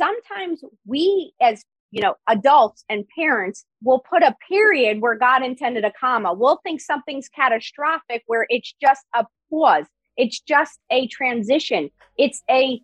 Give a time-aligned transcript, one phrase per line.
[0.00, 5.84] sometimes we as you know adults and parents will put a period where god intended
[5.84, 6.32] a comma.
[6.32, 9.86] We'll think something's catastrophic where it's just a pause.
[10.16, 11.90] It's just a transition.
[12.16, 12.80] It's a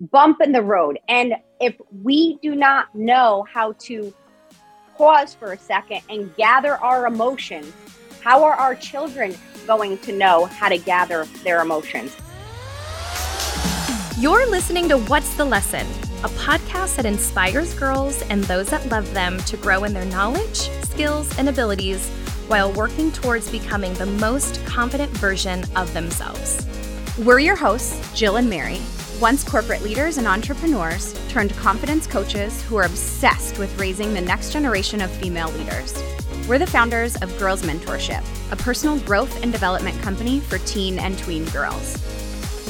[0.00, 0.98] bump in the road.
[1.08, 4.12] And if we do not know how to
[4.96, 7.72] pause for a second and gather our emotions
[8.22, 9.34] how are our children
[9.66, 12.16] going to know how to gather their emotions?
[14.16, 15.84] You're listening to What's the Lesson,
[16.24, 20.70] a podcast that inspires girls and those that love them to grow in their knowledge,
[20.84, 22.08] skills, and abilities
[22.46, 26.64] while working towards becoming the most confident version of themselves.
[27.18, 28.80] We're your hosts, Jill and Mary,
[29.20, 34.52] once corporate leaders and entrepreneurs turned confidence coaches who are obsessed with raising the next
[34.52, 36.00] generation of female leaders.
[36.48, 41.18] We're the founders of Girls Mentorship, a personal growth and development company for teen and
[41.18, 41.98] tween girls.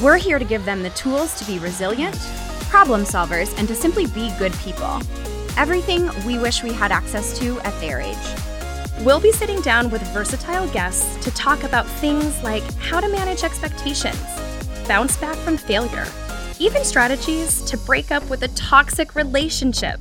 [0.02, 2.18] We're here to give them the tools to be resilient,
[2.72, 4.98] problem solvers, and to simply be good people.
[5.58, 8.16] Everything we wish we had access to at their age.
[9.00, 13.44] We'll be sitting down with versatile guests to talk about things like how to manage
[13.44, 14.16] expectations,
[14.88, 16.06] bounce back from failure,
[16.58, 20.00] even strategies to break up with a toxic relationship.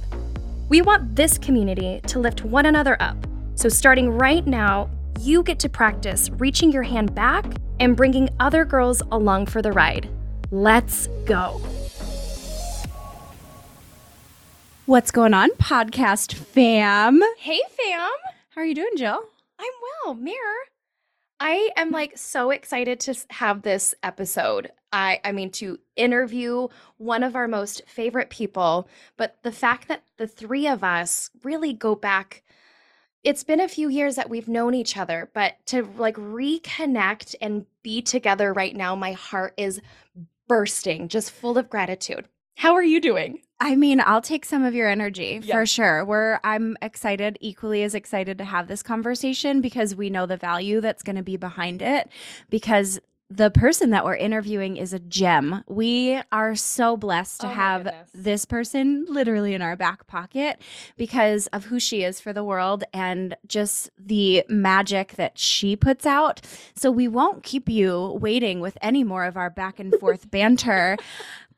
[0.69, 3.17] We want this community to lift one another up.
[3.55, 7.43] So, starting right now, you get to practice reaching your hand back
[7.81, 10.09] and bringing other girls along for the ride.
[10.51, 11.61] Let's go.
[14.91, 17.21] What's going on, podcast fam?
[17.37, 18.09] Hey, fam.
[18.49, 19.23] How are you doing, Jill?
[19.57, 19.71] I'm
[20.03, 20.35] well, Mary.
[21.39, 24.69] I am like so excited to have this episode.
[24.91, 30.03] I I mean to interview one of our most favorite people, but the fact that
[30.17, 32.43] the three of us really go back
[33.23, 37.65] it's been a few years that we've known each other, but to like reconnect and
[37.81, 39.79] be together right now, my heart is
[40.49, 42.27] bursting, just full of gratitude.
[42.55, 43.39] How are you doing?
[43.59, 45.55] I mean, I'll take some of your energy yep.
[45.55, 46.03] for sure.
[46.03, 50.81] We're I'm excited, equally as excited to have this conversation because we know the value
[50.81, 52.09] that's going to be behind it
[52.49, 52.99] because
[53.31, 55.63] the person that we're interviewing is a gem.
[55.67, 60.61] We are so blessed to oh have this person literally in our back pocket
[60.97, 66.05] because of who she is for the world and just the magic that she puts
[66.05, 66.41] out.
[66.75, 70.97] So we won't keep you waiting with any more of our back and forth banter.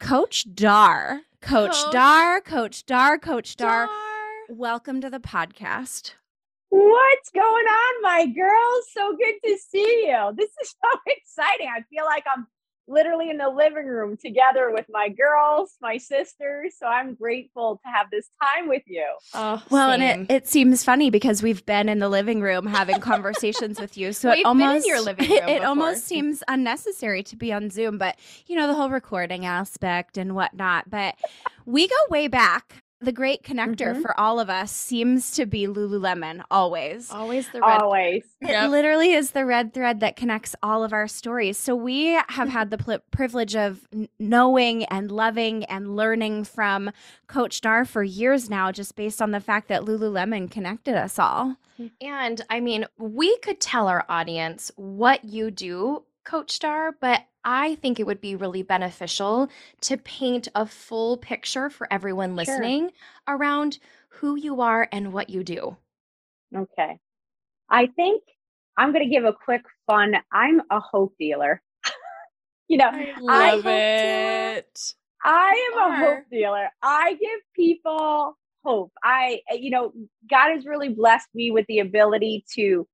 [0.03, 3.95] Coach Dar, Coach, Coach Dar, Coach Dar, Coach Dar, Dar.
[4.49, 6.15] Welcome to the podcast.
[6.67, 8.85] What's going on, my girls?
[8.91, 10.33] So good to see you.
[10.35, 11.69] This is so exciting.
[11.73, 12.47] I feel like I'm
[12.88, 16.75] literally in the living room together with my girls, my sisters.
[16.77, 19.05] So I'm grateful to have this time with you.
[19.33, 20.01] Oh, well, same.
[20.01, 23.97] and it, it seems funny because we've been in the living room having conversations with
[23.97, 24.13] you.
[24.13, 25.39] So we've it almost your living room.
[25.44, 28.17] It, it almost seems unnecessary to be on Zoom, but
[28.47, 30.89] you know the whole recording aspect and whatnot.
[30.89, 31.15] But
[31.65, 34.01] we go way back the great connector mm-hmm.
[34.01, 37.11] for all of us seems to be Lululemon always.
[37.11, 38.23] Always the red always.
[38.41, 41.57] It literally is the red thread that connects all of our stories.
[41.57, 43.87] So we have had the pl- privilege of
[44.19, 46.91] knowing and loving and learning from
[47.27, 51.57] Coach Dar for years now just based on the fact that Lululemon connected us all.
[52.01, 57.75] And I mean, we could tell our audience what you do Coach Dar, but I
[57.75, 59.49] think it would be really beneficial
[59.81, 62.89] to paint a full picture for everyone listening
[63.27, 63.35] sure.
[63.35, 65.77] around who you are and what you do.
[66.55, 66.99] Okay.
[67.69, 68.23] I think
[68.77, 70.15] I'm going to give a quick fun.
[70.31, 71.61] I'm a hope dealer.
[72.67, 72.91] you know,
[73.27, 74.93] I love I it.
[75.23, 76.69] I am a hope dealer.
[76.81, 78.91] I give people hope.
[79.03, 79.93] I, eh, you know,
[80.29, 82.87] God has really blessed me with the ability to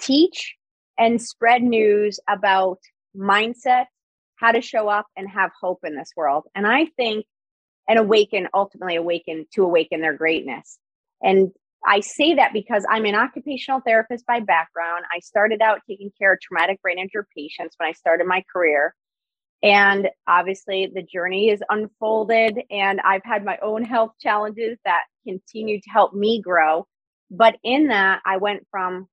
[0.00, 0.56] teach
[0.98, 2.78] and spread news about
[3.18, 3.86] mindset,
[4.36, 6.44] how to show up and have hope in this world.
[6.54, 7.26] And I think
[7.88, 10.78] and awaken, ultimately awaken to awaken their greatness.
[11.22, 11.50] And
[11.86, 15.04] I say that because I'm an occupational therapist by background.
[15.14, 18.94] I started out taking care of traumatic brain injury patients when I started my career.
[19.62, 25.80] And obviously, the journey is unfolded, and I've had my own health challenges that continue
[25.80, 26.86] to help me grow.
[27.30, 29.08] But in that, I went from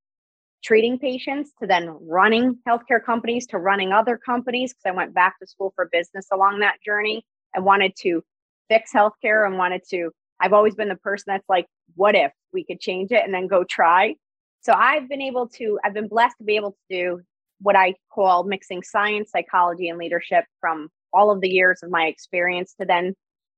[0.65, 5.39] treating patients to then running healthcare companies to running other companies because I went back
[5.39, 7.23] to school for business along that journey.
[7.55, 8.23] I wanted to
[8.67, 10.09] fix healthcare and wanted to,
[10.39, 13.47] I've always been the person that's like, what if we could change it and then
[13.47, 14.15] go try?
[14.61, 17.21] So I've been able to, I've been blessed to be able to do
[17.61, 22.05] what I call mixing science, psychology, and leadership from all of the years of my
[22.05, 23.13] experience to then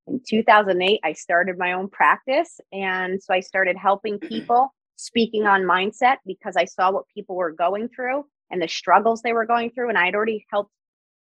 [0.07, 2.59] in 2008, I started my own practice.
[2.71, 7.51] And so I started helping people speaking on mindset because I saw what people were
[7.53, 9.89] going through and the struggles they were going through.
[9.89, 10.71] And I had already helped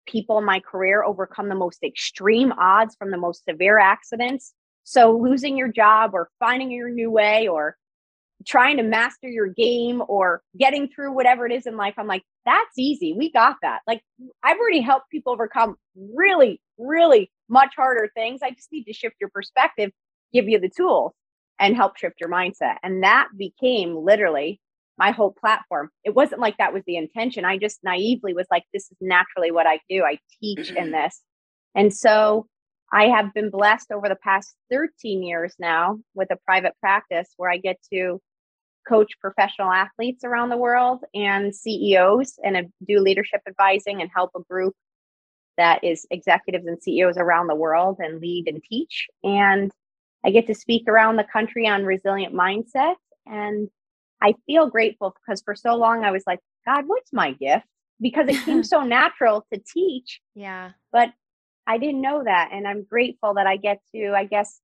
[0.08, 4.54] people in my career overcome the most extreme odds from the most severe accidents
[4.84, 7.78] So losing your job or finding your new way or
[8.46, 12.24] trying to master your game or getting through whatever it is in life, I'm like,
[12.46, 13.14] that's easy.
[13.14, 13.80] We got that.
[13.88, 14.02] Like,
[14.44, 18.42] I've already helped people overcome really, really much harder things.
[18.44, 19.92] I just need to shift your perspective,
[20.34, 21.14] give you the tools,
[21.64, 22.76] and help shift your mindset.
[22.84, 24.60] And that became literally
[24.98, 25.90] my whole platform.
[26.04, 27.46] It wasn't like that was the intention.
[27.46, 30.04] I just naively was like, this is naturally what I do.
[30.04, 30.92] I teach in mm-hmm.
[30.92, 31.22] this.
[31.74, 32.48] And so
[32.92, 37.50] I have been blessed over the past 13 years now with a private practice where
[37.50, 38.22] I get to
[38.88, 44.42] coach professional athletes around the world and CEOs and do leadership advising and help a
[44.42, 44.76] group
[45.58, 49.08] that is executives and CEOs around the world and lead and teach.
[49.24, 49.72] And
[50.26, 52.96] I get to speak around the country on resilient mindset.
[53.26, 53.70] And
[54.22, 57.66] I feel grateful because for so long I was like, God, what's my gift?
[58.00, 60.22] Because it came so natural to teach.
[60.36, 60.72] Yeah.
[60.92, 61.10] But
[61.68, 62.50] I didn't know that.
[62.52, 64.60] And I'm grateful that I get to, I guess,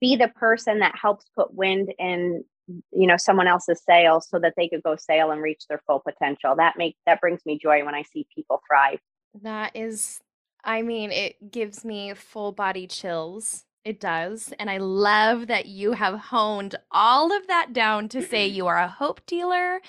[0.00, 2.44] be the person that helps put wind in
[2.92, 6.00] you know someone else's sails so that they could go sail and reach their full
[6.00, 9.00] potential that makes that brings me joy when i see people thrive
[9.42, 10.20] that is
[10.64, 15.92] i mean it gives me full body chills it does and i love that you
[15.92, 19.80] have honed all of that down to say you are a hope dealer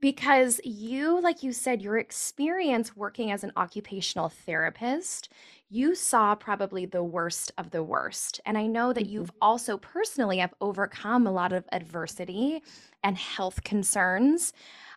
[0.00, 5.28] because you like you said your experience working as an occupational therapist
[5.70, 8.40] you saw probably the worst of the worst.
[8.46, 9.12] And I know that mm-hmm.
[9.12, 12.62] you've also personally have overcome a lot of adversity
[13.02, 14.52] and health concerns,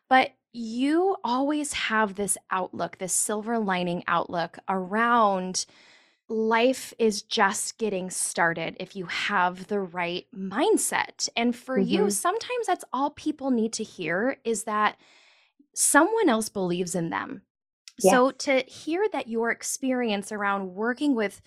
[0.08, 5.66] but you always have this outlook, this silver lining outlook around
[6.32, 11.30] life is just getting started if you have the right mindset.
[11.36, 11.90] And for mm-hmm.
[11.90, 14.98] you, sometimes that's all people need to hear is that
[15.76, 17.44] someone else believes in them
[18.10, 21.42] so to hear that your experience around working with,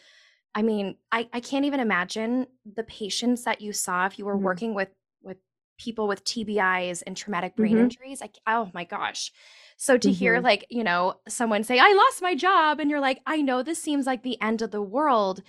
[0.55, 4.35] I mean, I, I can't even imagine the patients that you saw if you were
[4.35, 4.45] mm-hmm.
[4.45, 4.91] working with
[5.23, 5.39] with
[5.79, 7.85] people with TBIs and traumatic brain mm-hmm.
[7.85, 8.21] injuries.
[8.21, 9.33] Like, oh my gosh.
[9.77, 10.15] So to mm-hmm.
[10.15, 13.63] hear like, you know, someone say, I lost my job, and you're like, I know
[13.63, 15.43] this seems like the end of the world,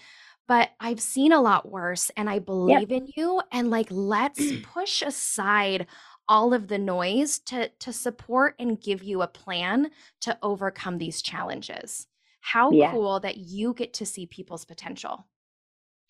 [0.47, 3.01] but I've seen a lot worse and I believe yep.
[3.01, 3.41] in you.
[3.51, 5.87] And like, let's push aside
[6.27, 9.91] all of the noise to to support and give you a plan
[10.21, 12.07] to overcome these challenges.
[12.41, 12.91] How yeah.
[12.91, 15.27] cool that you get to see people's potential.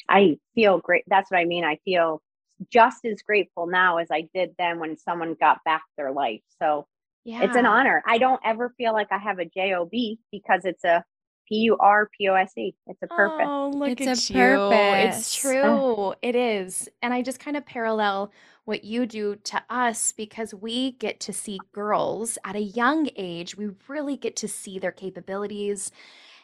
[0.08, 1.04] I feel great.
[1.08, 1.64] That's what I mean.
[1.64, 2.22] I feel
[2.70, 6.42] just as grateful now as I did then when someone got back their life.
[6.62, 6.88] So
[7.26, 7.44] yeah.
[7.44, 8.04] it's an honor.
[8.08, 9.90] I don't ever feel like I have a job
[10.32, 11.04] because it's a
[11.48, 12.74] P U R P O S E.
[12.88, 13.46] It's a purpose.
[13.48, 14.40] Oh, look it's at a you.
[14.40, 15.18] Purpose.
[15.20, 16.14] It's true.
[16.22, 16.90] it is.
[17.02, 18.32] And I just kind of parallel
[18.66, 23.58] what you do to us because we get to see girls at a young age.
[23.58, 25.92] We really get to see their capabilities.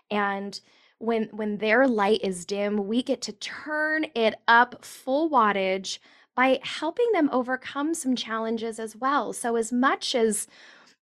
[0.10, 0.60] And
[1.00, 5.98] when when their light is dim, we get to turn it up full wattage
[6.36, 9.34] by helping them overcome some challenges as well.
[9.34, 10.48] So as much as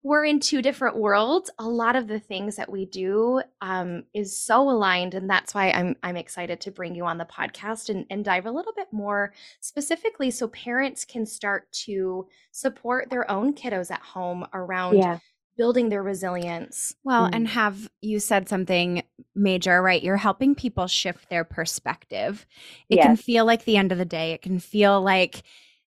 [0.06, 1.50] we're in two different worlds.
[1.58, 5.72] A lot of the things that we do um, is so aligned, and that's why
[5.72, 8.88] I'm I'm excited to bring you on the podcast and, and dive a little bit
[8.92, 14.98] more specifically, so parents can start to support their own kiddos at home around.
[14.98, 15.18] Yeah.
[15.58, 16.96] Building their resilience.
[17.04, 17.32] Well, mm.
[17.34, 19.04] and have you said something
[19.34, 20.04] major, right?
[20.04, 22.46] You're helping people shift their perspective.
[22.90, 23.06] It yes.
[23.06, 24.34] can feel like the end of the day.
[24.34, 25.44] It can feel like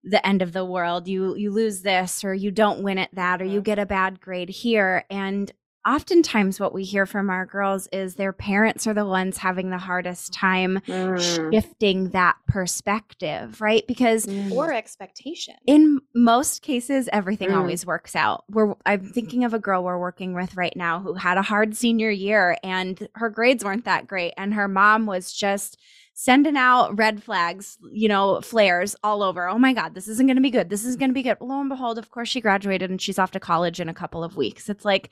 [0.06, 3.42] the end of the world you you lose this or you don't win at that
[3.42, 5.50] or you get a bad grade here and
[5.86, 9.78] oftentimes what we hear from our girls is their parents are the ones having the
[9.78, 11.52] hardest time mm.
[11.52, 14.50] shifting that perspective right because mm.
[14.52, 17.56] or expectation in most cases everything mm.
[17.56, 21.14] always works out we're i'm thinking of a girl we're working with right now who
[21.14, 25.32] had a hard senior year and her grades weren't that great and her mom was
[25.32, 25.78] just
[26.18, 29.46] sending out red flags, you know, flares all over.
[29.48, 30.70] Oh my God, this isn't going to be good.
[30.70, 31.36] This is going to be good.
[31.42, 34.24] Lo and behold, of course, she graduated and she's off to college in a couple
[34.24, 34.70] of weeks.
[34.70, 35.10] It's like,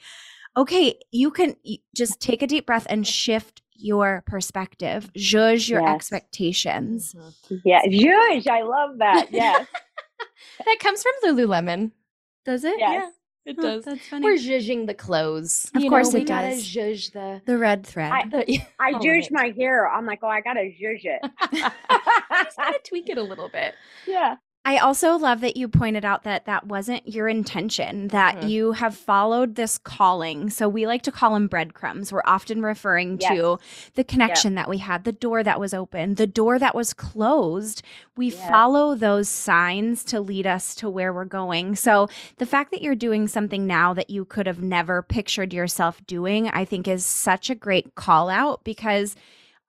[0.56, 1.56] okay, you can
[1.94, 5.94] just take a deep breath and shift your perspective, judge your yes.
[5.94, 7.14] expectations.
[7.14, 7.56] Mm-hmm.
[7.64, 8.46] Yeah, judge.
[8.46, 9.28] I love that.
[9.30, 9.66] Yes.
[10.64, 11.90] that comes from Lululemon.
[12.44, 12.78] Does it?
[12.78, 13.02] Yes.
[13.04, 13.10] Yeah.
[13.46, 13.84] It oh, does.
[13.84, 14.24] That's funny.
[14.24, 15.70] We're judging the clothes.
[15.74, 16.64] Of you course know, it does.
[16.64, 18.10] Judge the the red thread.
[18.10, 19.86] I, the, I judge my hair.
[19.86, 21.20] I'm like, oh, I gotta judge it.
[21.52, 23.74] Just gotta tweak it a little bit.
[24.06, 24.36] Yeah.
[24.66, 28.48] I also love that you pointed out that that wasn't your intention, that mm-hmm.
[28.48, 30.48] you have followed this calling.
[30.48, 32.10] So we like to call them breadcrumbs.
[32.10, 33.30] We're often referring yes.
[33.30, 33.58] to
[33.94, 37.82] the connection that we had, the door that was open, the door that was closed.
[38.16, 41.76] We follow those signs to lead us to where we're going.
[41.76, 46.00] So the fact that you're doing something now that you could have never pictured yourself
[46.06, 49.14] doing, I think is such a great call out because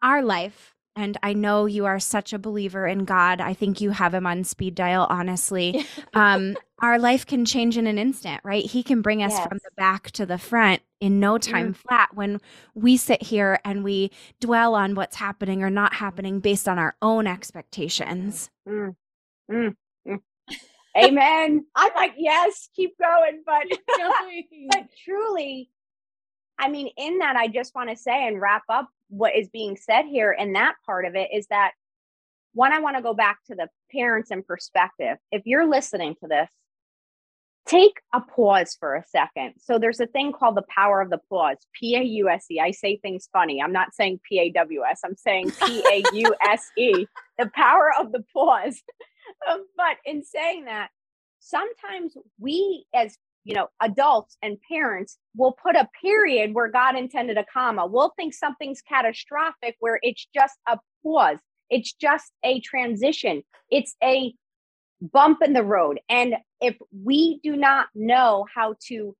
[0.01, 3.41] our life and I know you are such a believer in God.
[3.41, 5.85] I think you have him on speed dial, honestly.
[6.13, 8.65] um, our life can change in an instant, right?
[8.65, 9.47] He can bring us yes.
[9.47, 11.75] from the back to the front in no time mm.
[11.75, 12.39] flat when
[12.73, 16.95] we sit here and we dwell on what's happening or not happening based on our
[17.01, 18.49] own expectations.
[18.67, 18.95] Mm.
[19.51, 19.75] Mm.
[20.07, 20.19] mm.
[20.97, 21.65] Amen.
[21.75, 23.43] I'm like, yes, keep going.
[23.45, 23.65] But,
[24.69, 25.69] but truly,
[26.57, 29.77] I mean, in that, I just want to say and wrap up what is being
[29.77, 30.35] said here.
[30.37, 31.71] And that part of it is that
[32.53, 35.17] one, I want to go back to the parents and perspective.
[35.31, 36.49] If you're listening to this,
[37.65, 39.55] take a pause for a second.
[39.59, 42.59] So there's a thing called the power of the pause, P A U S E.
[42.59, 43.61] I say things funny.
[43.61, 47.05] I'm not saying P A W S, I'm saying P A U S E,
[47.37, 48.81] the power of the pause.
[49.75, 50.89] But in saying that,
[51.39, 57.37] sometimes we as you know, adults and parents will put a period where God intended
[57.37, 57.85] a comma.
[57.85, 61.37] We'll think something's catastrophic where it's just a pause.
[61.69, 63.43] It's just a transition.
[63.69, 64.33] It's a
[64.99, 65.99] bump in the road.
[66.09, 69.15] And if we do not know how to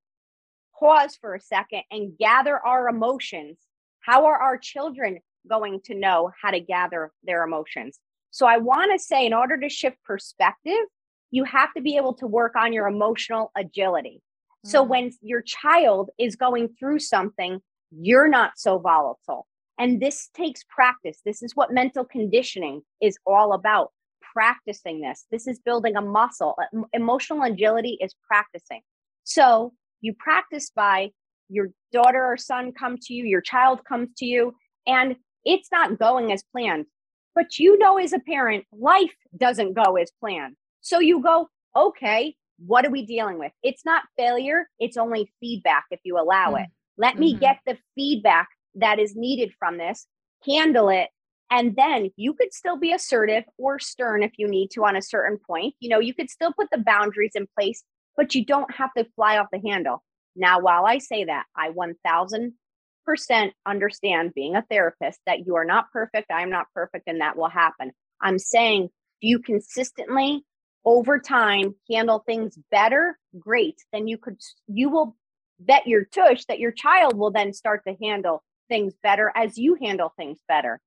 [0.78, 3.58] pause for a second and gather our emotions,
[4.00, 8.00] how are our children going to know how to gather their emotions?
[8.32, 10.84] So I want to say, in order to shift perspective,
[11.30, 14.22] you have to be able to work on your emotional agility.
[14.66, 14.70] Mm.
[14.70, 19.46] So when your child is going through something, you're not so volatile.
[19.78, 21.20] And this takes practice.
[21.24, 23.92] This is what mental conditioning is all about
[24.32, 25.26] practicing this.
[25.30, 26.56] This is building a muscle.
[26.92, 28.80] Emotional agility is practicing.
[29.24, 31.10] So you practice by
[31.48, 34.54] your daughter or son come to you, your child comes to you,
[34.86, 36.86] and it's not going as planned.
[37.34, 40.56] But you know, as a parent, life doesn't go as planned.
[40.86, 43.50] So you go, okay, what are we dealing with?
[43.64, 46.62] It's not failure, it's only feedback if you allow mm-hmm.
[46.62, 46.68] it.
[46.96, 47.20] Let mm-hmm.
[47.20, 50.06] me get the feedback that is needed from this,
[50.46, 51.08] handle it,
[51.50, 55.02] and then you could still be assertive or stern if you need to on a
[55.02, 55.74] certain point.
[55.80, 57.82] You know, you could still put the boundaries in place,
[58.16, 60.04] but you don't have to fly off the handle.
[60.36, 62.52] Now, while I say that, I 1000%
[63.66, 66.30] understand being a therapist that you are not perfect.
[66.30, 67.90] I'm not perfect, and that will happen.
[68.20, 68.90] I'm saying,
[69.20, 70.44] do you consistently
[70.86, 73.74] over time handle things better, great.
[73.92, 75.16] Then you could, you will
[75.58, 79.76] bet your tush that your child will then start to handle things better as you
[79.80, 80.80] handle things better.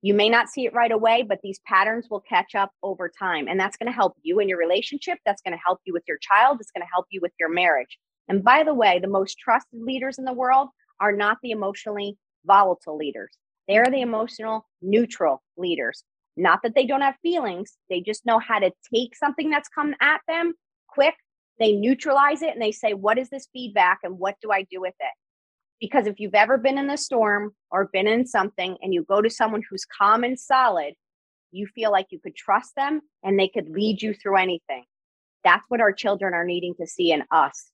[0.00, 3.46] You may not see it right away, but these patterns will catch up over time.
[3.46, 5.18] And that's going to help you in your relationship.
[5.24, 6.58] That's going to help you with your child.
[6.60, 7.98] It's going to help you with your marriage.
[8.28, 12.16] And by the way, the most trusted leaders in the world are not the emotionally
[12.44, 13.30] volatile leaders.
[13.68, 16.02] They're the emotional neutral leaders.
[16.36, 19.94] Not that they don't have feelings, they just know how to take something that's come
[20.00, 20.54] at them
[20.88, 21.14] quick,
[21.58, 24.80] they neutralize it and they say, What is this feedback and what do I do
[24.80, 25.12] with it?
[25.80, 29.20] Because if you've ever been in a storm or been in something and you go
[29.20, 30.94] to someone who's calm and solid,
[31.50, 34.84] you feel like you could trust them and they could lead you through anything.
[35.44, 37.70] That's what our children are needing to see in us.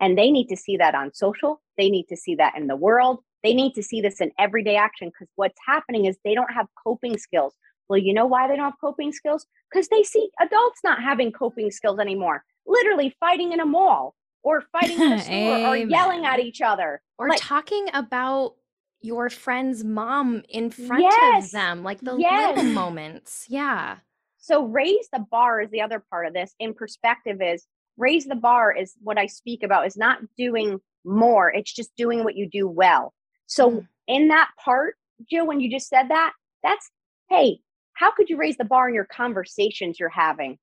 [0.00, 1.60] And they need to see that on social.
[1.76, 3.20] They need to see that in the world.
[3.42, 6.66] They need to see this in everyday action because what's happening is they don't have
[6.82, 7.54] coping skills.
[7.90, 9.44] Well, you know why they don't have coping skills?
[9.68, 14.62] Because they see adults not having coping skills anymore, literally fighting in a mall or
[14.70, 18.54] fighting in a store or yelling at each other or like, talking about
[19.00, 22.56] your friend's mom in front yes, of them, like the yes.
[22.56, 23.46] little moments.
[23.48, 23.96] Yeah.
[24.38, 26.54] So raise the bar is the other part of this.
[26.60, 27.66] In perspective, is
[27.96, 31.50] raise the bar is what I speak about is not doing more.
[31.50, 33.12] It's just doing what you do well.
[33.48, 33.88] So mm.
[34.06, 34.94] in that part,
[35.28, 36.88] Jill, when you just said that, that's
[37.28, 37.60] hey,
[38.00, 40.56] how could you raise the bar in your conversations you're having?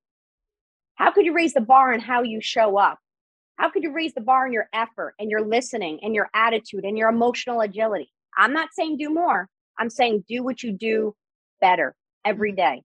[0.96, 2.98] How could you raise the bar in how you show up?
[3.58, 6.84] How could you raise the bar in your effort and your listening and your attitude
[6.84, 8.12] and your emotional agility?
[8.36, 9.48] I'm not saying do more.
[9.78, 11.14] I'm saying do what you do
[11.62, 11.94] better
[12.26, 12.80] every mm-hmm.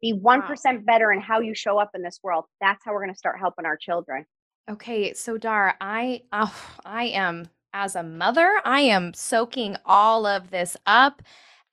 [0.00, 0.78] Be 1% wow.
[0.86, 2.46] better in how you show up in this world.
[2.62, 4.24] That's how we're going to start helping our children.
[4.70, 10.48] Okay, so Dar, I oh, I am as a mother, I am soaking all of
[10.48, 11.20] this up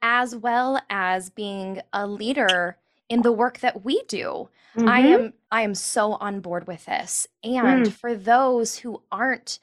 [0.08, 2.78] as well as being a leader
[3.10, 4.50] in the work that we do.
[4.78, 4.88] Mm-hmm.
[4.88, 7.28] I am I am so on board with this.
[7.44, 7.92] And mm.
[7.92, 9.58] for those who aren't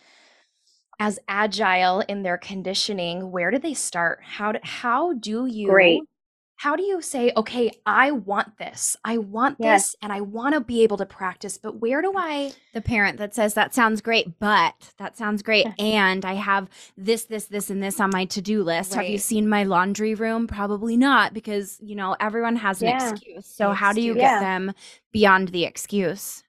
[0.99, 4.21] as agile in their conditioning, where do they start?
[4.23, 6.03] How do, how do you Great
[6.63, 9.83] how do you say, okay, I want this, I want yes.
[9.83, 12.53] this, and I want to be able to practice, but where do I?
[12.73, 15.67] The parent that says, that sounds great, but that sounds great.
[15.81, 18.95] and I have this, this, this, and this on my to do list.
[18.95, 19.03] Right.
[19.03, 20.47] Have you seen my laundry room?
[20.47, 23.11] Probably not, because, you know, everyone has an yeah.
[23.11, 23.45] excuse.
[23.45, 24.35] So, how do you yeah.
[24.35, 24.73] get them
[25.11, 26.45] beyond the excuse?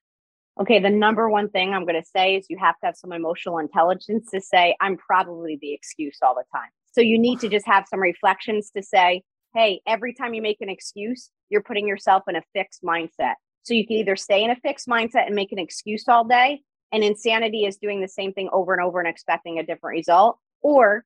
[0.62, 3.14] Okay, the number one thing I'm going to say is you have to have some
[3.14, 6.70] emotional intelligence to say, I'm probably the excuse all the time.
[6.92, 10.62] So, you need to just have some reflections to say, hey, every time you make
[10.62, 13.36] an excuse, you're putting yourself in a fixed mindset.
[13.64, 16.62] So you can either stay in a fixed mindset and make an excuse all day,
[16.92, 20.38] and insanity is doing the same thing over and over and expecting a different result,
[20.62, 21.06] or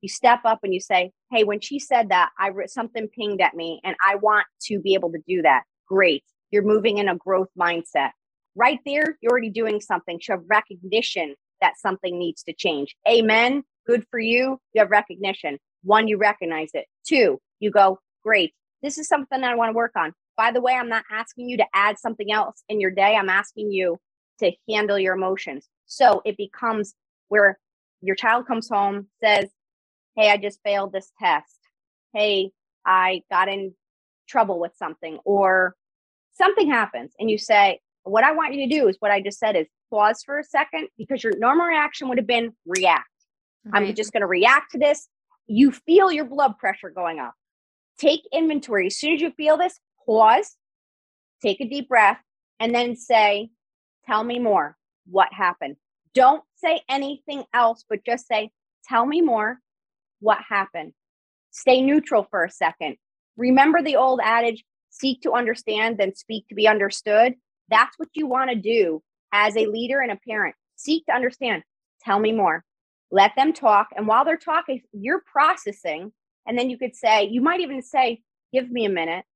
[0.00, 3.54] you step up and you say, "Hey, when she said that, I something pinged at
[3.54, 7.16] me, and I want to be able to do that." Great, you're moving in a
[7.16, 8.10] growth mindset.
[8.54, 10.20] Right there, you're already doing something.
[10.28, 12.94] Have recognition that something needs to change.
[13.08, 13.64] Amen.
[13.86, 14.60] Good for you.
[14.72, 15.58] You have recognition.
[15.82, 16.86] One, you recognize it.
[17.06, 18.52] Two, you go, great.
[18.82, 20.12] This is something I want to work on.
[20.36, 23.16] By the way, I'm not asking you to add something else in your day.
[23.16, 23.98] I'm asking you
[24.40, 25.68] to handle your emotions.
[25.86, 26.94] So it becomes
[27.28, 27.58] where
[28.00, 29.48] your child comes home, says,
[30.16, 31.58] Hey, I just failed this test.
[32.14, 32.50] Hey,
[32.86, 33.74] I got in
[34.28, 35.74] trouble with something, or
[36.34, 37.12] something happens.
[37.18, 39.66] And you say, What I want you to do is what I just said is
[39.90, 43.08] pause for a second because your normal reaction would have been react.
[43.64, 43.88] Right.
[43.88, 45.08] I'm just going to react to this.
[45.46, 47.34] You feel your blood pressure going up.
[47.98, 48.86] Take inventory.
[48.86, 50.56] As soon as you feel this, pause,
[51.42, 52.18] take a deep breath,
[52.60, 53.50] and then say,
[54.06, 54.76] Tell me more.
[55.06, 55.76] What happened?
[56.14, 58.50] Don't say anything else, but just say,
[58.84, 59.60] Tell me more.
[60.20, 60.92] What happened?
[61.50, 62.96] Stay neutral for a second.
[63.36, 67.34] Remember the old adage seek to understand, then speak to be understood.
[67.68, 69.02] That's what you want to do
[69.32, 70.54] as a leader and a parent.
[70.76, 71.62] Seek to understand.
[72.02, 72.64] Tell me more.
[73.10, 73.88] Let them talk.
[73.96, 76.12] And while they're talking, you're processing.
[76.48, 79.26] And then you could say, you might even say, Give me a minute.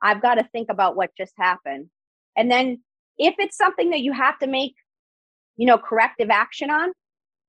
[0.00, 1.90] I've got to think about what just happened.
[2.34, 2.82] And then
[3.18, 4.74] if it's something that you have to make,
[5.56, 6.92] you know, corrective action on,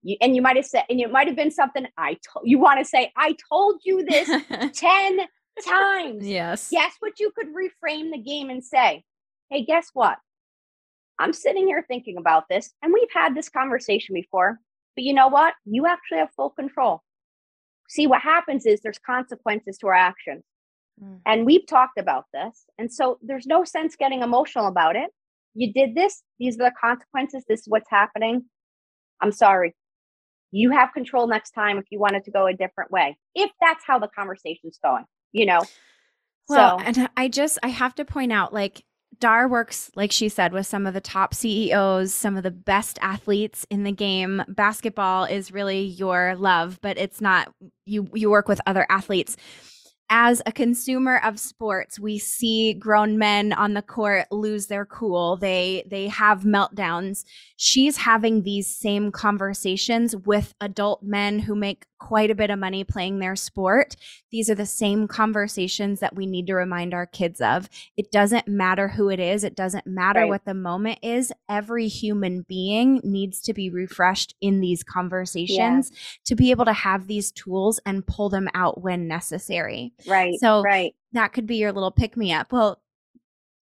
[0.04, 2.60] you, and you might have said, and it might have been something I told you
[2.60, 4.28] want to say, I told you this
[4.74, 5.20] 10
[5.66, 6.28] times.
[6.28, 6.70] Yes.
[6.70, 9.04] Guess what you could reframe the game and say,
[9.50, 10.18] hey, guess what?
[11.18, 14.60] I'm sitting here thinking about this, and we've had this conversation before,
[14.96, 15.54] but you know what?
[15.64, 17.02] You actually have full control.
[17.88, 20.44] See, what happens is there's consequences to our actions.
[21.02, 21.20] Mm.
[21.26, 22.66] And we've talked about this.
[22.78, 25.12] And so there's no sense getting emotional about it.
[25.54, 26.22] You did this.
[26.40, 27.44] These are the consequences.
[27.48, 28.46] This is what's happening.
[29.22, 29.76] I'm sorry.
[30.52, 33.52] You have control next time if you want it to go a different way, if
[33.62, 35.62] that's how the conversation's going, you know?
[36.48, 36.86] Well, so.
[36.86, 38.84] and I just, I have to point out like,
[39.20, 42.98] Dar works, like she said, with some of the top CEOs, some of the best
[43.02, 44.44] athletes in the game.
[44.48, 47.54] Basketball is really your love, but it's not
[47.86, 49.38] you you work with other athletes.
[50.08, 55.38] As a consumer of sports we see grown men on the court lose their cool.
[55.38, 57.26] They they have meltdowns.
[57.58, 62.84] She's having these same conversations with adult men who make quite a bit of money
[62.84, 63.96] playing their sport
[64.32, 68.48] these are the same conversations that we need to remind our kids of it doesn't
[68.48, 70.30] matter who it is it doesn't matter right.
[70.30, 75.98] what the moment is every human being needs to be refreshed in these conversations yeah.
[76.24, 80.40] to be able to have these tools and pull them out when necessary Right.
[80.40, 80.96] So right.
[81.14, 82.52] that could be your little pick me up.
[82.52, 82.82] Well,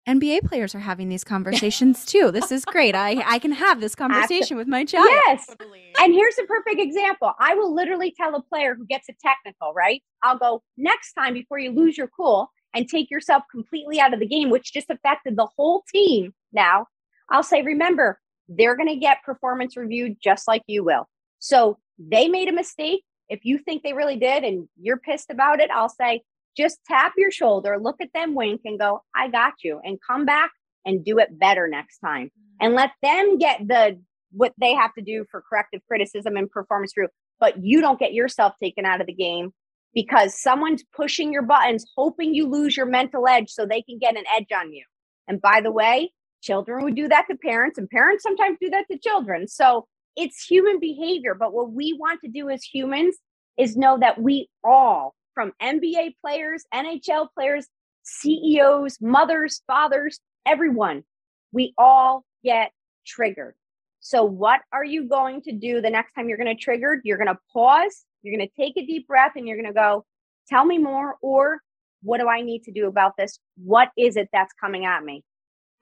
[0.06, 2.30] NBA players are having these conversations too.
[2.30, 2.94] This is great.
[2.94, 5.08] I, I can have this conversation with my child.
[5.26, 5.54] Yes.
[6.00, 7.32] And here's a perfect example.
[7.38, 10.02] I will literally tell a player who gets a technical, right?
[10.22, 14.20] I'll go, next time before you lose your cool and take yourself completely out of
[14.20, 16.86] the game, which just affected the whole team now,
[17.30, 21.08] I'll say, remember, they're going to get performance reviewed just like you will.
[21.38, 25.60] So they made a mistake if you think they really did and you're pissed about
[25.60, 26.22] it, I'll say,
[26.56, 30.24] just tap your shoulder, look at them, wink, and go, I got you, and come
[30.24, 30.50] back
[30.84, 32.30] and do it better next time.
[32.60, 34.00] And let them get the
[34.32, 38.12] what they have to do for corrective criticism and performance review, but you don't get
[38.12, 39.52] yourself taken out of the game
[39.94, 44.16] because someone's pushing your buttons, hoping you lose your mental edge so they can get
[44.16, 44.84] an edge on you.
[45.26, 48.84] And by the way, children would do that to parents, and parents sometimes do that
[48.90, 49.48] to children.
[49.48, 51.34] So it's human behavior.
[51.34, 53.16] But what we want to do as humans
[53.58, 57.68] is know that we all, from NBA players, NHL players,
[58.04, 61.04] CEOs, mothers, fathers, everyone,
[61.52, 62.72] we all get
[63.06, 63.54] triggered.
[64.00, 67.00] So, what are you going to do the next time you're going to trigger?
[67.04, 69.78] You're going to pause, you're going to take a deep breath, and you're going to
[69.78, 70.06] go,
[70.48, 71.60] Tell me more, or
[72.02, 73.38] what do I need to do about this?
[73.56, 75.22] What is it that's coming at me?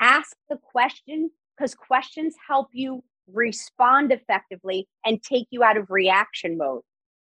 [0.01, 6.59] Ask the question because questions help you respond effectively and take you out of reaction
[6.59, 6.83] mode.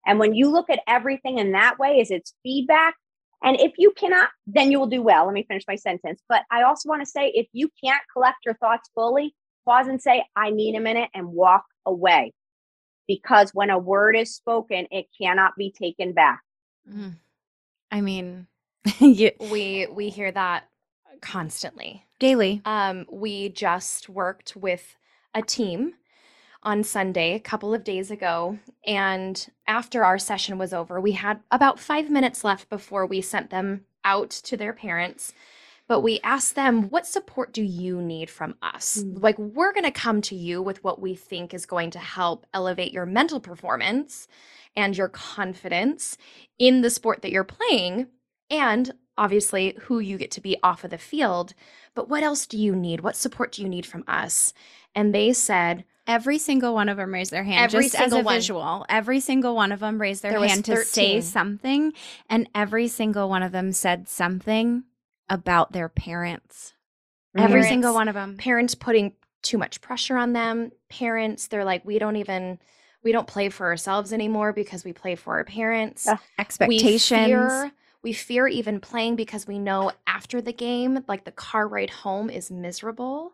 [0.06, 2.94] And when you look at everything in that way, is it's feedback.
[3.42, 5.26] And if you cannot, then you will do well.
[5.26, 6.22] Let me finish my sentence.
[6.28, 10.00] But I also want to say if you can't collect your thoughts fully, pause and
[10.00, 12.32] say, I need a minute and walk away.
[13.06, 16.40] Because when a word is spoken, it cannot be taken back.
[16.90, 17.16] Mm.
[17.90, 18.46] I mean,
[19.00, 20.68] you, we we hear that
[21.20, 24.96] constantly daily um we just worked with
[25.34, 25.94] a team
[26.62, 28.58] on Sunday, a couple of days ago.
[28.86, 33.50] And after our session was over, we had about five minutes left before we sent
[33.50, 35.32] them out to their parents.
[35.88, 39.04] But we asked them, What support do you need from us?
[39.04, 39.22] Mm.
[39.22, 42.46] Like, we're going to come to you with what we think is going to help
[42.52, 44.26] elevate your mental performance
[44.74, 46.18] and your confidence
[46.58, 48.08] in the sport that you're playing.
[48.50, 51.54] And obviously, who you get to be off of the field.
[51.94, 53.00] But what else do you need?
[53.00, 54.52] What support do you need from us?
[54.94, 58.20] And they said, Every single one of them raised their hand, every just as a
[58.22, 58.34] one.
[58.34, 58.86] visual.
[58.88, 61.92] Every single one of them raised their there hand to say something,
[62.30, 64.84] and every single one of them said something
[65.28, 66.74] about their parents.
[67.36, 68.36] Every single one of them.
[68.36, 70.72] Parents putting too much pressure on them.
[70.88, 72.58] Parents, they're like, we don't even,
[73.02, 76.08] we don't play for ourselves anymore because we play for our parents.
[76.08, 77.10] Uh, expectations.
[77.10, 81.68] We fear, we fear even playing because we know after the game, like the car
[81.68, 83.32] ride home is miserable.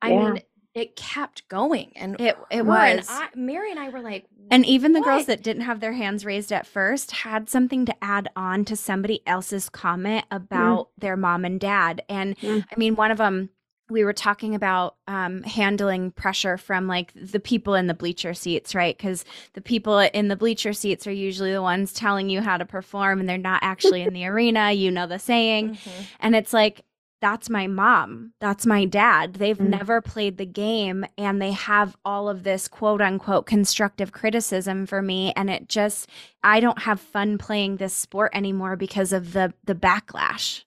[0.00, 0.30] I yeah.
[0.30, 0.42] mean,
[0.74, 4.64] it kept going and it it was and I, mary and i were like and
[4.66, 5.06] even the what?
[5.06, 8.76] girls that didn't have their hands raised at first had something to add on to
[8.76, 10.36] somebody else's comment mm.
[10.36, 10.88] about mm.
[10.98, 12.64] their mom and dad and mm.
[12.70, 13.50] i mean one of them
[13.92, 18.74] we were talking about um, handling pressure from like the people in the bleacher seats,
[18.74, 18.96] right?
[18.96, 22.64] Because the people in the bleacher seats are usually the ones telling you how to
[22.64, 24.72] perform and they're not actually in the arena.
[24.72, 25.74] You know the saying.
[25.74, 26.02] Mm-hmm.
[26.20, 26.84] And it's like,
[27.22, 28.32] that's my mom.
[28.40, 29.34] That's my dad.
[29.34, 29.68] They've mm.
[29.68, 35.00] never played the game and they have all of this quote unquote constructive criticism for
[35.00, 36.10] me and it just
[36.42, 40.64] I don't have fun playing this sport anymore because of the the backlash.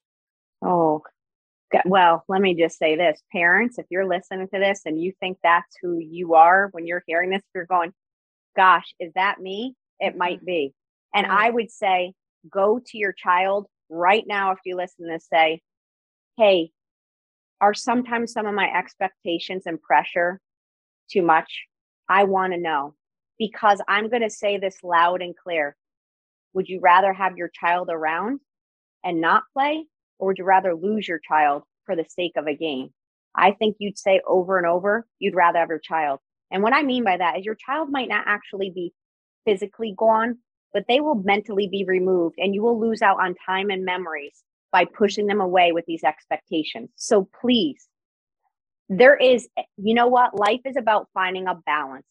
[0.63, 1.03] Oh.
[1.83, 3.21] Well, let me just say this.
[3.33, 7.03] Parents, if you're listening to this and you think that's who you are when you're
[7.05, 7.91] hearing this, you're going,
[8.55, 10.17] "Gosh, is that me?" It mm-hmm.
[10.17, 10.73] might be.
[11.13, 12.13] And I would say
[12.49, 15.61] go to your child right now if you listen to this say,
[16.37, 16.71] hey,
[17.61, 20.39] are sometimes some of my expectations and pressure
[21.09, 21.65] too much?
[22.09, 22.95] I want to know
[23.39, 25.75] because I'm going to say this loud and clear.
[26.53, 28.39] Would you rather have your child around
[29.03, 29.85] and not play,
[30.19, 32.89] or would you rather lose your child for the sake of a game?
[33.35, 36.19] I think you'd say over and over, you'd rather have your child.
[36.51, 38.93] And what I mean by that is your child might not actually be
[39.45, 40.37] physically gone,
[40.73, 44.43] but they will mentally be removed and you will lose out on time and memories
[44.75, 46.89] by pushing them away with these expectations.
[46.97, 47.87] So please,
[48.89, 50.37] there is, you know what?
[50.37, 52.05] Life is about finding a balance.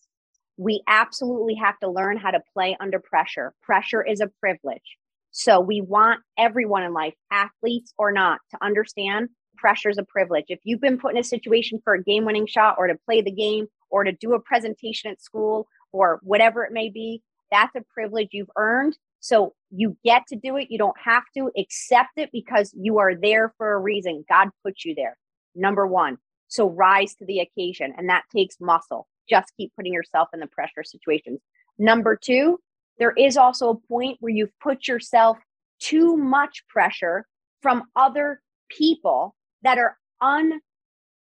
[0.56, 3.52] We absolutely have to learn how to play under pressure.
[3.62, 4.96] Pressure is a privilege.
[5.30, 10.46] So we want everyone in life, athletes or not, to understand pressure is a privilege.
[10.48, 13.20] If you've been put in a situation for a game winning shot or to play
[13.20, 17.76] the game or to do a presentation at school or whatever it may be, that's
[17.76, 18.96] a privilege you've earned.
[19.24, 20.70] So you get to do it.
[20.70, 24.22] You don't have to accept it because you are there for a reason.
[24.28, 25.16] God put you there.
[25.54, 26.18] Number one.
[26.48, 27.94] So rise to the occasion.
[27.96, 29.08] And that takes muscle.
[29.26, 31.40] Just keep putting yourself in the pressure situations.
[31.78, 32.58] Number two,
[32.98, 35.38] there is also a point where you've put yourself
[35.80, 37.26] too much pressure
[37.62, 39.96] from other people that are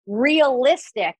[0.07, 1.17] unrealistic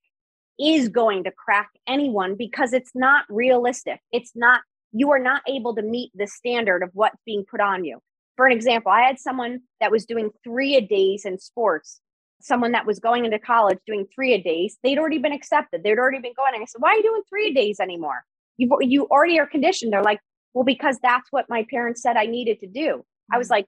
[0.61, 3.99] is going to crack anyone because it's not realistic.
[4.13, 4.61] It's not
[4.93, 7.99] you are not able to meet the standard of what's being put on you.
[8.37, 12.01] For an example, I had someone that was doing three a days in sports,
[12.41, 14.79] someone that was going into college doing three a days.
[14.83, 15.83] They'd already been accepted.
[15.83, 16.55] They'd already been going.
[16.55, 18.25] And I said, Why are you doing three a days anymore?
[18.57, 19.93] You you already are conditioned.
[19.93, 20.21] They're like,
[20.55, 23.05] Well, because that's what my parents said I needed to do.
[23.33, 23.53] I was mm.
[23.53, 23.67] like,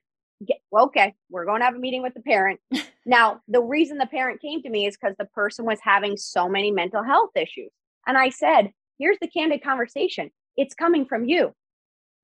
[0.70, 2.60] well, okay, we're going to have a meeting with the parent.
[3.06, 6.48] now, the reason the parent came to me is because the person was having so
[6.48, 7.70] many mental health issues.
[8.06, 11.54] And I said, here's the candid conversation it's coming from you.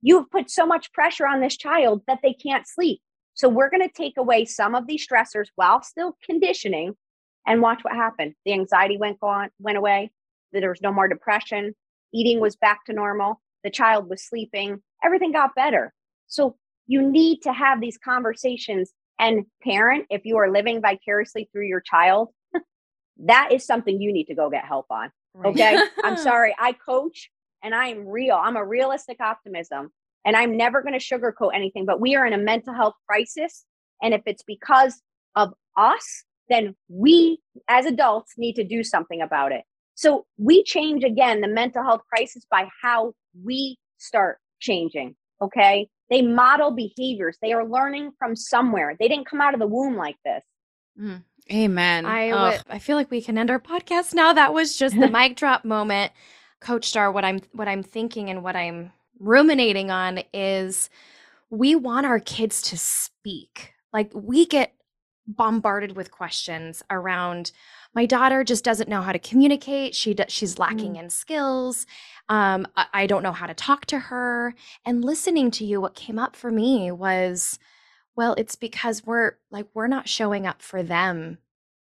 [0.03, 3.01] You've put so much pressure on this child that they can't sleep.
[3.35, 6.95] So we're going to take away some of these stressors while still conditioning
[7.47, 8.35] and watch what happened.
[8.45, 10.11] The anxiety went gone, went away.
[10.53, 11.75] There was no more depression.
[12.15, 13.41] Eating was back to normal.
[13.63, 14.83] The child was sleeping.
[15.05, 15.93] Everything got better.
[16.29, 18.93] So you need to have these conversations.
[19.19, 22.29] And parent, if you are living vicariously through your child,
[23.25, 25.11] that is something you need to go get help on.
[25.45, 25.79] Okay.
[26.03, 26.55] I'm sorry.
[26.59, 27.31] I coach
[27.63, 28.39] and I am real.
[28.43, 29.91] I'm a realistic optimism
[30.25, 33.65] and I'm never going to sugarcoat anything, but we are in a mental health crisis.
[34.03, 35.01] And if it's because
[35.37, 37.39] of us, then we
[37.69, 39.63] as adults need to do something about it.
[39.95, 45.17] So we change again the mental health crisis by how we start changing.
[45.41, 45.89] Okay.
[46.11, 47.37] They model behaviors.
[47.41, 48.97] They are learning from somewhere.
[48.99, 50.43] They didn't come out of the womb like this.
[51.01, 52.07] Mm, amen.
[52.07, 54.33] I, w- I feel like we can end our podcast now.
[54.33, 56.13] That was just the mic drop moment
[56.61, 60.91] coach Dar what i'm what i'm thinking and what i'm ruminating on is
[61.51, 64.75] we want our kids to speak like we get
[65.27, 67.53] bombarded with questions around
[67.97, 69.95] my daughter just doesn't know how to communicate.
[69.95, 71.01] She do, she's lacking mm.
[71.01, 71.87] in skills.
[72.29, 74.55] Um, I, I don't know how to talk to her.
[74.85, 77.59] And listening to you, what came up for me was,
[78.15, 81.39] well, it's because we're like we're not showing up for them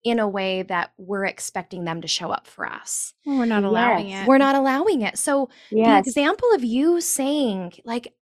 [0.05, 3.15] in a way that we're expecting them to show up for us.
[3.25, 4.25] We're not allowing yes.
[4.25, 4.29] it.
[4.29, 5.19] We're not allowing it.
[5.19, 6.05] So yes.
[6.05, 8.13] the example of you saying, like,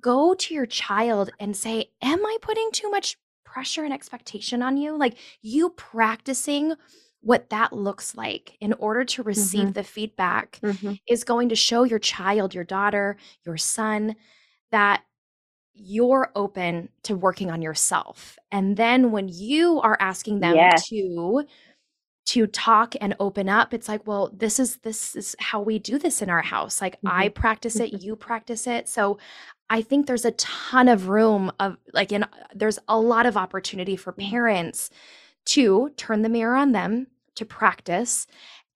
[0.00, 4.76] go to your child and say, Am I putting too much pressure and expectation on
[4.76, 4.96] you?
[4.96, 6.74] Like you practicing
[7.20, 9.72] what that looks like in order to receive mm-hmm.
[9.72, 10.94] the feedback mm-hmm.
[11.08, 13.16] is going to show your child, your daughter,
[13.46, 14.14] your son
[14.70, 15.02] that
[15.74, 18.38] you're open to working on yourself.
[18.52, 20.88] And then when you are asking them yes.
[20.88, 21.44] to
[22.26, 25.98] to talk and open up, it's like, well, this is this is how we do
[25.98, 26.80] this in our house.
[26.80, 27.08] Like mm-hmm.
[27.08, 28.88] I practice it, you practice it.
[28.88, 29.18] So
[29.68, 33.96] I think there's a ton of room of like in there's a lot of opportunity
[33.96, 34.90] for parents
[35.46, 38.26] to turn the mirror on them, to practice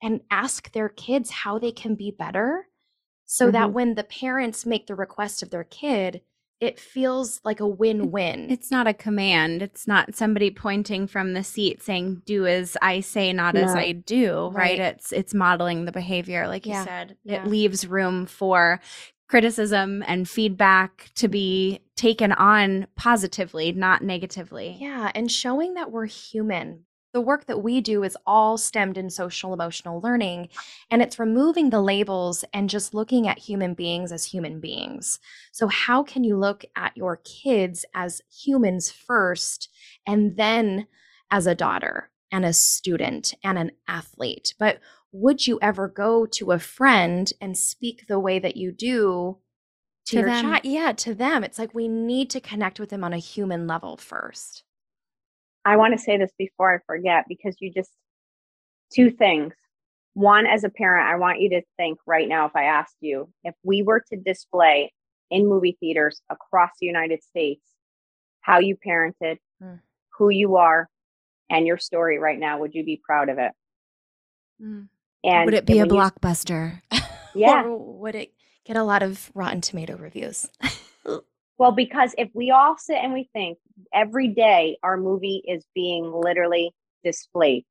[0.02, 2.68] and ask their kids how they can be better
[3.24, 3.52] so mm-hmm.
[3.52, 6.22] that when the parents make the request of their kid,
[6.60, 8.50] it feels like a win-win.
[8.50, 9.62] It's not a command.
[9.62, 13.62] It's not somebody pointing from the seat saying do as I say not no.
[13.62, 14.54] as I do, right.
[14.54, 14.80] right?
[14.80, 16.80] It's it's modeling the behavior like yeah.
[16.80, 17.16] you said.
[17.24, 17.42] Yeah.
[17.42, 18.80] It leaves room for
[19.28, 24.76] criticism and feedback to be taken on positively, not negatively.
[24.80, 29.10] Yeah, and showing that we're human the work that we do is all stemmed in
[29.10, 30.48] social emotional learning
[30.90, 35.18] and it's removing the labels and just looking at human beings as human beings.
[35.52, 39.68] So how can you look at your kids as humans first
[40.06, 40.86] and then
[41.30, 44.54] as a daughter and a student and an athlete?
[44.58, 49.38] But would you ever go to a friend and speak the way that you do
[50.06, 50.60] to, to your child?
[50.64, 51.42] Yeah to them.
[51.42, 54.64] It's like we need to connect with them on a human level first
[55.68, 57.90] I want to say this before I forget because you just
[58.90, 59.52] two things.
[60.14, 63.28] One, as a parent, I want you to think right now if I asked you,
[63.44, 64.94] if we were to display
[65.30, 67.60] in movie theaters across the United States
[68.40, 69.78] how you parented, mm.
[70.16, 70.88] who you are,
[71.50, 73.52] and your story right now, would you be proud of it?
[74.62, 74.88] Mm.
[75.22, 76.80] And would it be a blockbuster?
[77.34, 77.64] yeah.
[77.64, 78.32] or would it
[78.64, 80.48] get a lot of Rotten Tomato reviews?
[81.58, 83.58] Well, because if we all sit and we think
[83.92, 86.72] every day our movie is being literally
[87.04, 87.64] displayed,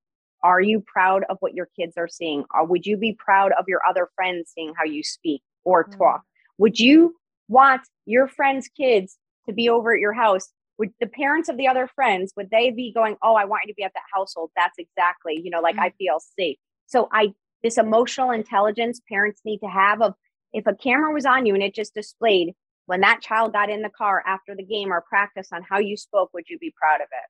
[0.43, 2.43] are you proud of what your kids are seeing?
[2.53, 5.97] Or would you be proud of your other friends seeing how you speak or mm.
[5.97, 6.21] talk?
[6.57, 7.15] Would you
[7.47, 10.49] want your friends' kids to be over at your house?
[10.77, 13.73] Would the parents of the other friends, would they be going, Oh, I want you
[13.73, 14.51] to be at that household?
[14.55, 15.83] That's exactly, you know, like mm.
[15.83, 16.57] I feel safe.
[16.87, 20.13] So I this emotional intelligence parents need to have of
[20.53, 22.53] if a camera was on you and it just displayed
[22.87, 25.95] when that child got in the car after the game or practice on how you
[25.95, 27.29] spoke, would you be proud of it?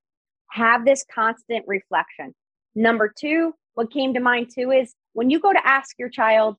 [0.52, 2.34] Have this constant reflection.
[2.76, 6.56] Number two, what came to mind too is when you go to ask your child,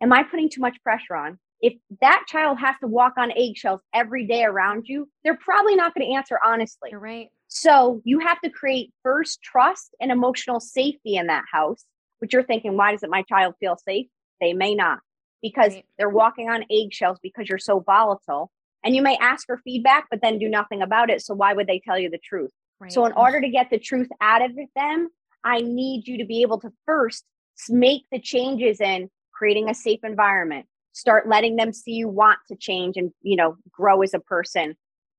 [0.00, 1.38] Am I putting too much pressure on?
[1.60, 5.94] If that child has to walk on eggshells every day around you, they're probably not
[5.94, 6.90] going to answer honestly.
[6.90, 7.28] You're right.
[7.48, 11.84] So you have to create first trust and emotional safety in that house,
[12.18, 14.08] which you're thinking, why doesn't my child feel safe?
[14.40, 14.98] They may not
[15.44, 15.84] because right.
[15.98, 18.50] they're walking on eggshells because you're so volatile.
[18.82, 21.20] And you may ask for feedback, but then do nothing about it.
[21.20, 22.50] So why would they tell you the truth?
[22.80, 22.90] Right.
[22.90, 25.08] So in order to get the truth out of them,
[25.44, 27.24] I need you to be able to first
[27.68, 30.64] make the changes in creating a safe environment.
[30.92, 34.76] Start letting them see you want to change and you know grow as a person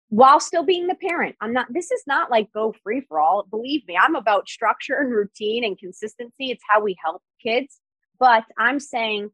[0.09, 1.35] while still being the parent.
[1.41, 3.45] I'm not, this is not like go free for all.
[3.49, 6.51] Believe me, I'm about structure and routine and consistency.
[6.51, 7.79] It's how we help kids.
[8.19, 9.31] But I'm saying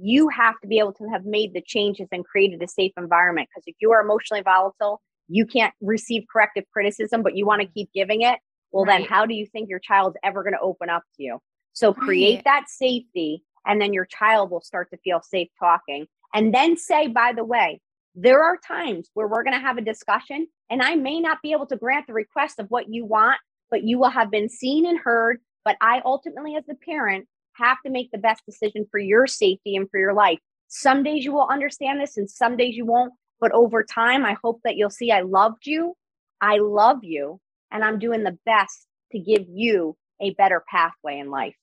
[0.00, 3.48] you have to be able to have made the changes and created a safe environment.
[3.50, 7.68] Because if you are emotionally volatile, you can't receive corrective criticism, but you want to
[7.68, 8.38] keep giving it.
[8.72, 8.98] Well, right.
[8.98, 11.38] then how do you think your child's ever going to open up to you?
[11.72, 12.44] So create right.
[12.44, 16.06] that safety, and then your child will start to feel safe talking.
[16.32, 17.80] And then say, by the way,
[18.14, 21.52] there are times where we're going to have a discussion, and I may not be
[21.52, 23.38] able to grant the request of what you want,
[23.70, 25.38] but you will have been seen and heard.
[25.64, 27.26] But I ultimately, as the parent,
[27.56, 30.38] have to make the best decision for your safety and for your life.
[30.68, 33.12] Some days you will understand this and some days you won't.
[33.40, 35.94] But over time, I hope that you'll see I loved you.
[36.40, 37.40] I love you.
[37.70, 41.56] And I'm doing the best to give you a better pathway in life.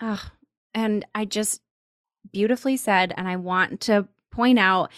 [0.00, 0.22] Oh,
[0.74, 1.60] and I just
[2.32, 4.90] beautifully said, and I want to point out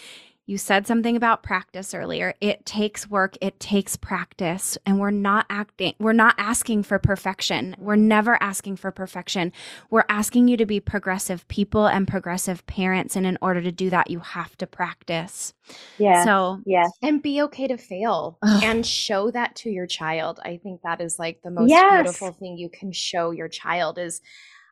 [0.45, 2.33] you said something about practice earlier.
[2.41, 7.75] It takes work, it takes practice, and we're not acting we're not asking for perfection.
[7.79, 9.53] We're never asking for perfection.
[9.89, 13.89] We're asking you to be progressive people and progressive parents and in order to do
[13.89, 15.53] that you have to practice.
[15.97, 16.25] Yeah.
[16.25, 16.91] So, yes.
[17.01, 18.63] And be okay to fail Ugh.
[18.63, 20.39] and show that to your child.
[20.43, 22.03] I think that is like the most Yes.
[22.03, 24.21] beautiful thing you can show your child is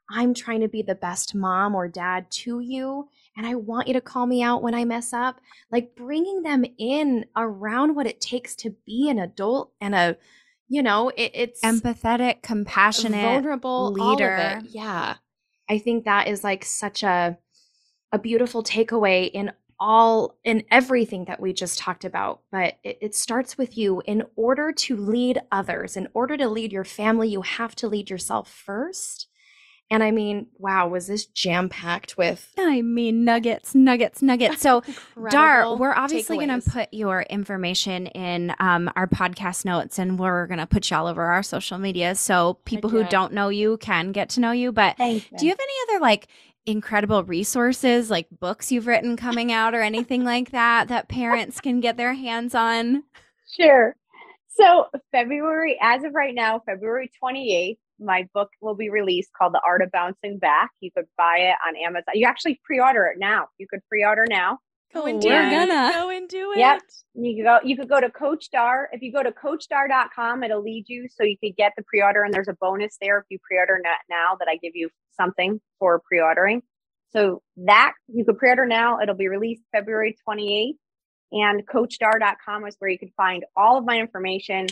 [0.09, 3.07] I'm trying to be the best mom or dad to you
[3.41, 5.41] and I want you to call me out when I mess up.
[5.71, 10.15] Like bringing them in around what it takes to be an adult and a
[10.69, 14.61] you know, it, it's empathetic, compassionate vulnerable leader.
[14.69, 15.15] Yeah.
[15.67, 17.39] I think that is like such a
[18.11, 22.41] a beautiful takeaway in all in everything that we just talked about.
[22.51, 24.03] But it, it starts with you.
[24.05, 28.11] In order to lead others, in order to lead your family, you have to lead
[28.11, 29.29] yourself first.
[29.91, 34.61] And I mean, wow, was this jam packed with I mean, nuggets, nuggets, nuggets.
[34.61, 34.83] So,
[35.29, 40.47] Dar, we're obviously going to put your information in um, our podcast notes and we're
[40.47, 43.75] going to put you all over our social media so people who don't know you
[43.77, 44.71] can get to know you.
[44.71, 45.37] But Thank you.
[45.37, 46.27] do you have any other like
[46.65, 51.81] incredible resources, like books you've written coming out or anything like that, that parents can
[51.81, 53.03] get their hands on?
[53.59, 53.95] Sure.
[54.47, 59.61] So, February, as of right now, February 28th, my book will be released called The
[59.65, 60.71] Art of Bouncing Back.
[60.79, 62.13] You could buy it on Amazon.
[62.15, 63.47] You actually pre order it now.
[63.57, 64.59] You could pre order now.
[64.93, 65.51] go and do we're it.
[65.51, 65.91] gonna.
[65.93, 66.59] Go and do it.
[66.59, 66.81] Yep.
[67.13, 68.89] You could go, you could go to Coach Dar.
[68.91, 72.23] If you go to coachdar.com, it'll lead you so you could get the pre order.
[72.23, 75.61] And there's a bonus there if you pre order now that I give you something
[75.79, 76.61] for pre ordering.
[77.11, 78.99] So, that you could pre order now.
[78.99, 80.75] It'll be released February 28th.
[81.33, 84.67] And coachdar.com is where you can find all of my information.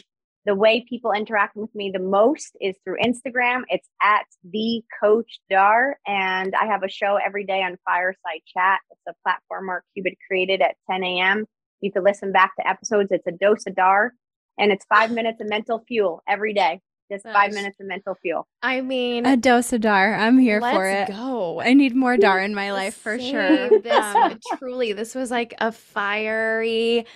[0.46, 3.64] The way people interact with me the most is through Instagram.
[3.70, 6.00] It's at the coach dar.
[6.08, 8.80] And I have a show every day on Fireside Chat.
[8.90, 11.46] It's a platform Mark Cuban created at 10 a.m.
[11.82, 13.10] You can listen back to episodes.
[13.12, 14.14] It's a dose of dar.
[14.58, 16.80] And it's five minutes of mental fuel every day.
[17.12, 18.48] Just five minutes of mental fuel.
[18.62, 20.14] I mean, A dose of Dar.
[20.14, 21.08] I'm here let's for it.
[21.08, 21.60] go.
[21.60, 23.70] I need more Dar in my life for sure.
[23.70, 23.82] Same.
[23.82, 27.08] This truly, this was like a fiery.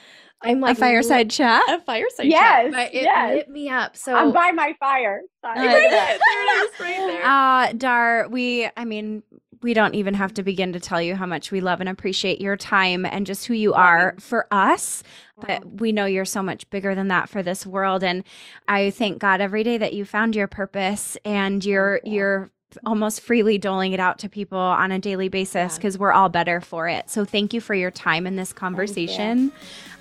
[0.44, 1.64] I'm like a fireside chat.
[1.70, 2.72] a fireside Yes, chat.
[2.72, 3.36] But it yes.
[3.36, 3.96] lit me up.
[3.98, 5.22] So I'm by my fire.
[5.42, 5.60] Sorry.
[5.60, 6.16] I there it bet.
[6.16, 6.22] is.
[6.22, 7.26] There it is, right there.
[7.26, 9.24] Uh, Dar, we, I mean,
[9.62, 12.42] we don't even have to begin to tell you how much we love and appreciate
[12.42, 15.04] your time and just who you are for us.
[15.40, 18.04] But we know you're so much bigger than that for this world.
[18.04, 18.24] And
[18.68, 22.14] I thank God every day that you found your purpose and you're, you.
[22.14, 22.52] you're,
[22.86, 25.78] almost freely doling it out to people on a daily basis Yeah.
[25.78, 27.10] because we're all better for it.
[27.10, 29.52] So thank you for your time in this conversation.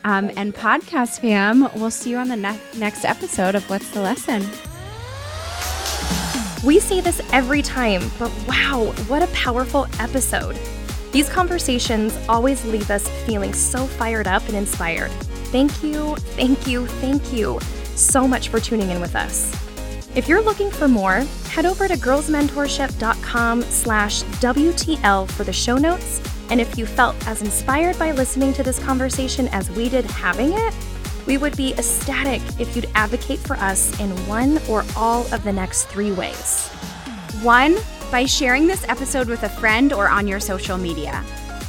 [0.04, 4.00] Um, and podcast fam, we'll see you on the ne- next episode of What's the
[4.00, 4.42] Lesson?
[6.64, 10.56] We say this every time, but wow, what a powerful episode.
[11.10, 15.10] These conversations always leave us feeling so fired up and inspired.
[15.50, 17.58] Thank you, thank you, thank you
[17.96, 19.52] so much for tuning in with us.
[20.14, 26.20] If you're looking for more, head over to girlsmentorship.com slash WTL for the show notes.
[26.50, 30.52] And if you felt as inspired by listening to this conversation as we did having
[30.52, 30.74] it,
[31.26, 35.52] we would be ecstatic if you'd advocate for us in one or all of the
[35.52, 36.68] next three ways.
[37.40, 37.76] One,
[38.10, 41.24] by sharing this episode with a friend or on your social media.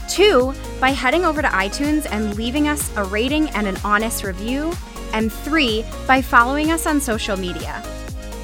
[0.09, 4.73] Two, by heading over to iTunes and leaving us a rating and an honest review.
[5.13, 7.81] And three, by following us on social media.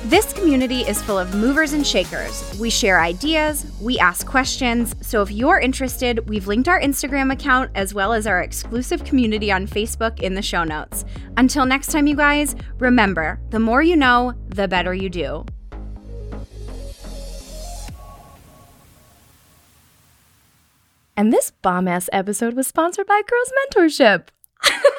[0.10, 2.58] This community is full of movers and shakers.
[2.60, 4.96] We share ideas, we ask questions.
[5.02, 9.52] So if you're interested, we've linked our Instagram account as well as our exclusive community
[9.52, 11.06] on Facebook in the show notes.
[11.38, 15.46] Until next time, you guys, remember the more you know, the better you do.
[21.16, 24.30] And this bomb ass episode was sponsored by Girls Mentorship.